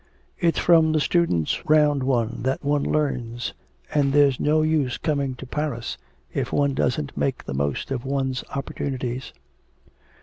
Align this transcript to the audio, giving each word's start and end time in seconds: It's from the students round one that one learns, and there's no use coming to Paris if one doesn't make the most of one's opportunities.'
It's 0.39 0.57
from 0.57 0.93
the 0.93 0.99
students 0.99 1.63
round 1.63 2.01
one 2.01 2.41
that 2.41 2.63
one 2.65 2.81
learns, 2.81 3.53
and 3.93 4.11
there's 4.13 4.39
no 4.39 4.63
use 4.63 4.97
coming 4.97 5.35
to 5.35 5.45
Paris 5.45 5.95
if 6.33 6.51
one 6.51 6.73
doesn't 6.73 7.15
make 7.15 7.43
the 7.43 7.53
most 7.53 7.91
of 7.91 8.03
one's 8.03 8.43
opportunities.' 8.55 9.31